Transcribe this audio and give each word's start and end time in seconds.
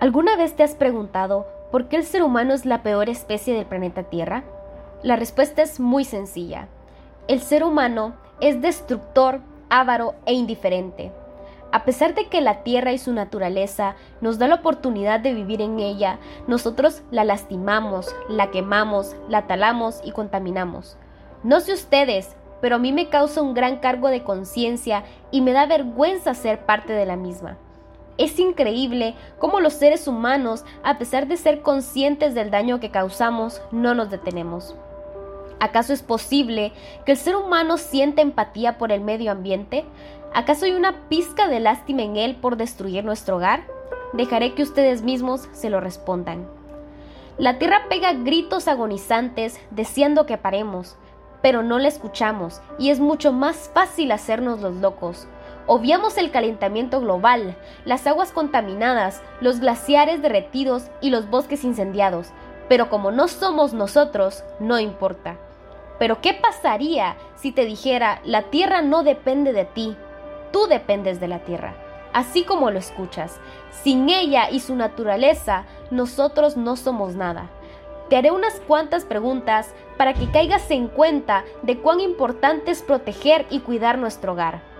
¿Alguna 0.00 0.36
vez 0.36 0.54
te 0.54 0.62
has 0.62 0.76
preguntado 0.76 1.48
por 1.72 1.88
qué 1.88 1.96
el 1.96 2.04
ser 2.04 2.22
humano 2.22 2.54
es 2.54 2.64
la 2.64 2.84
peor 2.84 3.08
especie 3.08 3.52
del 3.52 3.66
planeta 3.66 4.04
Tierra? 4.04 4.44
La 5.02 5.16
respuesta 5.16 5.60
es 5.60 5.80
muy 5.80 6.04
sencilla. 6.04 6.68
El 7.26 7.40
ser 7.40 7.64
humano 7.64 8.14
es 8.40 8.62
destructor, 8.62 9.40
avaro 9.70 10.14
e 10.24 10.34
indiferente. 10.34 11.10
A 11.72 11.84
pesar 11.84 12.14
de 12.14 12.28
que 12.28 12.40
la 12.40 12.62
tierra 12.62 12.92
y 12.92 12.98
su 12.98 13.12
naturaleza 13.12 13.96
nos 14.20 14.38
da 14.38 14.46
la 14.46 14.54
oportunidad 14.54 15.18
de 15.18 15.34
vivir 15.34 15.60
en 15.60 15.80
ella, 15.80 16.20
nosotros 16.46 17.02
la 17.10 17.24
lastimamos, 17.24 18.14
la 18.28 18.52
quemamos, 18.52 19.16
la 19.28 19.48
talamos 19.48 20.00
y 20.04 20.12
contaminamos. 20.12 20.96
No 21.42 21.58
sé 21.58 21.72
ustedes, 21.72 22.36
pero 22.60 22.76
a 22.76 22.78
mí 22.78 22.92
me 22.92 23.08
causa 23.08 23.42
un 23.42 23.52
gran 23.52 23.78
cargo 23.78 24.10
de 24.10 24.22
conciencia 24.22 25.02
y 25.32 25.40
me 25.40 25.52
da 25.52 25.66
vergüenza 25.66 26.34
ser 26.34 26.64
parte 26.66 26.92
de 26.92 27.04
la 27.04 27.16
misma. 27.16 27.58
Es 28.18 28.38
increíble 28.40 29.14
cómo 29.38 29.60
los 29.60 29.74
seres 29.74 30.08
humanos, 30.08 30.64
a 30.82 30.98
pesar 30.98 31.28
de 31.28 31.36
ser 31.36 31.62
conscientes 31.62 32.34
del 32.34 32.50
daño 32.50 32.80
que 32.80 32.90
causamos, 32.90 33.62
no 33.70 33.94
nos 33.94 34.10
detenemos. 34.10 34.74
¿Acaso 35.60 35.92
es 35.92 36.02
posible 36.02 36.72
que 37.06 37.12
el 37.12 37.18
ser 37.18 37.36
humano 37.36 37.78
sienta 37.78 38.22
empatía 38.22 38.76
por 38.76 38.92
el 38.92 39.00
medio 39.00 39.30
ambiente? 39.30 39.84
¿Acaso 40.34 40.64
hay 40.64 40.72
una 40.72 41.08
pizca 41.08 41.48
de 41.48 41.60
lástima 41.60 42.02
en 42.02 42.16
él 42.16 42.36
por 42.36 42.56
destruir 42.56 43.04
nuestro 43.04 43.36
hogar? 43.36 43.62
Dejaré 44.12 44.54
que 44.54 44.62
ustedes 44.62 45.02
mismos 45.02 45.48
se 45.52 45.70
lo 45.70 45.80
respondan. 45.80 46.48
La 47.38 47.58
tierra 47.58 47.82
pega 47.88 48.12
gritos 48.14 48.66
agonizantes 48.66 49.60
deseando 49.70 50.26
que 50.26 50.38
paremos, 50.38 50.96
pero 51.40 51.62
no 51.62 51.78
la 51.78 51.86
escuchamos 51.86 52.60
y 52.78 52.90
es 52.90 52.98
mucho 52.98 53.32
más 53.32 53.70
fácil 53.72 54.10
hacernos 54.10 54.60
los 54.60 54.74
locos. 54.76 55.28
Obviamos 55.70 56.16
el 56.16 56.30
calentamiento 56.30 56.98
global, 56.98 57.54
las 57.84 58.06
aguas 58.06 58.32
contaminadas, 58.32 59.20
los 59.42 59.60
glaciares 59.60 60.22
derretidos 60.22 60.84
y 61.02 61.10
los 61.10 61.28
bosques 61.28 61.62
incendiados, 61.62 62.28
pero 62.70 62.88
como 62.88 63.10
no 63.10 63.28
somos 63.28 63.74
nosotros, 63.74 64.44
no 64.60 64.80
importa. 64.80 65.36
Pero 65.98 66.22
¿qué 66.22 66.32
pasaría 66.32 67.16
si 67.36 67.52
te 67.52 67.66
dijera, 67.66 68.22
la 68.24 68.44
Tierra 68.44 68.80
no 68.80 69.02
depende 69.02 69.52
de 69.52 69.66
ti, 69.66 69.94
tú 70.52 70.68
dependes 70.70 71.20
de 71.20 71.28
la 71.28 71.40
Tierra? 71.40 71.74
Así 72.14 72.44
como 72.44 72.70
lo 72.70 72.78
escuchas, 72.78 73.38
sin 73.82 74.08
ella 74.08 74.48
y 74.48 74.60
su 74.60 74.74
naturaleza, 74.74 75.66
nosotros 75.90 76.56
no 76.56 76.76
somos 76.76 77.14
nada. 77.14 77.50
Te 78.08 78.16
haré 78.16 78.30
unas 78.30 78.58
cuantas 78.60 79.04
preguntas 79.04 79.74
para 79.98 80.14
que 80.14 80.30
caigas 80.30 80.70
en 80.70 80.88
cuenta 80.88 81.44
de 81.60 81.76
cuán 81.76 82.00
importante 82.00 82.70
es 82.70 82.80
proteger 82.80 83.44
y 83.50 83.60
cuidar 83.60 83.98
nuestro 83.98 84.32
hogar. 84.32 84.77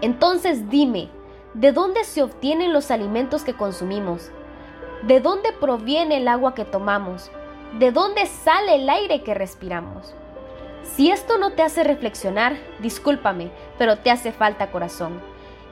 Entonces 0.00 0.70
dime, 0.70 1.08
¿de 1.54 1.72
dónde 1.72 2.04
se 2.04 2.22
obtienen 2.22 2.72
los 2.72 2.90
alimentos 2.90 3.42
que 3.44 3.54
consumimos? 3.54 4.30
¿De 5.02 5.20
dónde 5.20 5.52
proviene 5.52 6.18
el 6.18 6.28
agua 6.28 6.54
que 6.54 6.64
tomamos? 6.64 7.30
¿De 7.78 7.92
dónde 7.92 8.26
sale 8.26 8.76
el 8.76 8.88
aire 8.88 9.22
que 9.22 9.34
respiramos? 9.34 10.14
Si 10.82 11.10
esto 11.10 11.38
no 11.38 11.52
te 11.52 11.62
hace 11.62 11.84
reflexionar, 11.84 12.56
discúlpame, 12.80 13.50
pero 13.78 13.98
te 13.98 14.10
hace 14.10 14.32
falta 14.32 14.70
corazón. 14.70 15.20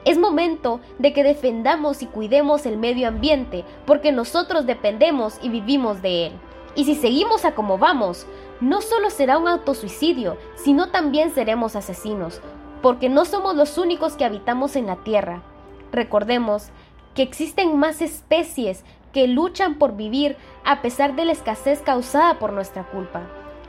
Es 0.05 0.17
momento 0.17 0.79
de 0.97 1.11
que 1.11 1.23
defendamos 1.23 2.01
y 2.01 2.05
cuidemos 2.05 2.65
el 2.65 2.77
medio 2.77 3.07
ambiente, 3.07 3.65
porque 3.85 4.11
nosotros 4.11 4.65
dependemos 4.65 5.37
y 5.41 5.49
vivimos 5.49 6.01
de 6.01 6.27
él. 6.27 6.33
Y 6.75 6.85
si 6.85 6.95
seguimos 6.95 7.45
a 7.45 7.53
como 7.53 7.77
vamos, 7.77 8.25
no 8.61 8.81
solo 8.81 9.09
será 9.09 9.37
un 9.37 9.47
autosuicidio, 9.47 10.37
sino 10.55 10.89
también 10.89 11.31
seremos 11.31 11.75
asesinos, 11.75 12.41
porque 12.81 13.09
no 13.09 13.25
somos 13.25 13.55
los 13.55 13.77
únicos 13.77 14.13
que 14.13 14.25
habitamos 14.25 14.75
en 14.75 14.87
la 14.87 14.97
Tierra. 14.97 15.41
Recordemos 15.91 16.69
que 17.15 17.23
existen 17.23 17.77
más 17.77 18.01
especies 18.01 18.83
que 19.11 19.27
luchan 19.27 19.75
por 19.75 19.95
vivir 19.95 20.37
a 20.63 20.81
pesar 20.81 21.15
de 21.15 21.25
la 21.25 21.31
escasez 21.31 21.81
causada 21.81 22.39
por 22.39 22.53
nuestra 22.53 22.83
culpa. 22.83 23.23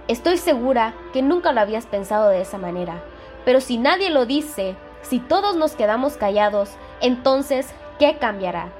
Estoy 0.09 0.39
segura 0.39 0.95
que 1.13 1.23
nunca 1.23 1.53
lo 1.53 1.61
habías 1.61 1.87
pensado 1.87 2.29
de 2.29 2.41
esa 2.41 2.59
manera, 2.59 3.03
pero 3.45 3.61
si 3.61 3.79
nadie 3.79 4.11
lo 4.11 4.27
dice, 4.27 4.77
si 5.03 5.19
todos 5.19 5.57
nos 5.57 5.73
quedamos 5.73 6.17
callados, 6.17 6.71
entonces, 7.01 7.73
¿qué 7.99 8.19
cambiará? 8.19 8.71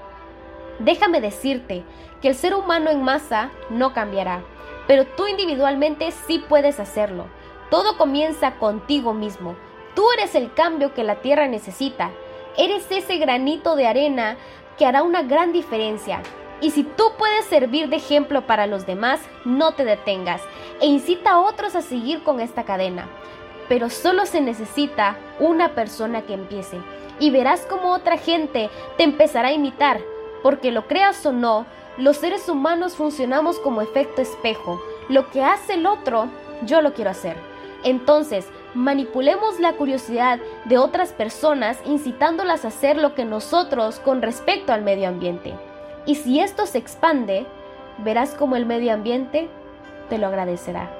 Déjame 0.79 1.21
decirte 1.21 1.85
que 2.21 2.29
el 2.29 2.35
ser 2.35 2.55
humano 2.55 2.91
en 2.91 3.03
masa 3.03 3.51
no 3.71 3.93
cambiará, 3.93 4.43
pero 4.87 5.07
tú 5.07 5.27
individualmente 5.27 6.11
sí 6.11 6.43
puedes 6.47 6.81
hacerlo. 6.81 7.27
Todo 7.71 7.97
comienza 7.97 8.57
contigo 8.57 9.15
mismo, 9.15 9.55
Tú 9.95 10.05
eres 10.13 10.35
el 10.35 10.53
cambio 10.53 10.95
que 10.95 11.05
la 11.05 11.17
tierra 11.17 11.49
necesita. 11.49 12.11
Eres 12.57 12.87
ese 12.91 13.19
granito 13.19 13.77
de 13.77 13.87
arena 13.87 14.37
que 14.79 14.87
hará 14.87 15.03
una 15.03 15.23
gran 15.23 15.53
diferencia. 15.53 16.23
Y 16.61 16.71
si 16.71 16.85
tú 16.85 17.05
puedes 17.19 17.47
servir 17.47 17.89
de 17.89 17.97
ejemplo 17.97 18.47
para 18.47 18.67
los 18.67 18.87
demás, 18.87 19.21
no 19.45 19.73
te 19.73 19.85
detengas 19.85 20.43
e 20.81 20.87
incita 20.87 21.33
a 21.33 21.41
otros 21.41 21.75
a 21.75 21.83
seguir 21.83 22.23
con 22.23 22.41
esta 22.41 22.65
cadena. 22.65 23.09
Pero 23.69 23.89
solo 23.89 24.27
se 24.27 24.41
necesita 24.41 25.17
una 25.39 25.75
persona 25.75 26.23
que 26.23 26.35
empiece. 26.35 26.79
Y 27.19 27.31
verás 27.31 27.67
cómo 27.69 27.93
otra 27.93 28.19
gente 28.19 28.71
te 28.97 29.05
empezará 29.05 29.49
a 29.49 29.53
imitar. 29.53 30.01
Porque 30.43 30.71
lo 30.71 30.87
creas 30.87 31.25
o 31.27 31.33
no, 31.33 31.67
los 31.97 32.17
seres 32.17 32.49
humanos 32.49 32.95
funcionamos 32.95 33.59
como 33.59 33.83
efecto 33.83 34.23
espejo. 34.23 34.81
Lo 35.09 35.31
que 35.31 35.43
hace 35.43 35.75
el 35.75 35.87
otro, 35.87 36.29
yo 36.63 36.81
lo 36.81 36.95
quiero 36.95 37.11
hacer. 37.11 37.37
Entonces, 37.85 38.47
manipulemos 38.75 39.59
la 39.61 39.75
curiosidad 39.75 40.39
de 40.65 40.79
otras 40.79 41.13
personas 41.13 41.79
incitándolas 41.87 42.65
a 42.65 42.69
hacer 42.69 42.97
lo 42.97 43.15
que 43.15 43.25
nosotros 43.25 44.01
con 44.01 44.23
respecto 44.23 44.73
al 44.73 44.83
medio 44.83 45.09
ambiente. 45.09 45.55
Y 46.07 46.17
si 46.17 46.41
esto 46.41 46.67
se 46.67 46.79
expande, 46.79 47.47
verás 47.99 48.35
como 48.35 48.57
el 48.57 48.67
medio 48.67 48.93
ambiente 48.93 49.49
te 50.09 50.19
lo 50.19 50.27
agradecerá. 50.27 51.00